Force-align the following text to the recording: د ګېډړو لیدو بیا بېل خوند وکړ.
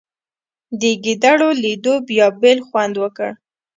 د 0.79 0.81
ګېډړو 1.03 1.49
لیدو 1.63 1.93
بیا 2.07 2.27
بېل 2.41 2.59
خوند 2.67 2.95
وکړ. 2.99 3.29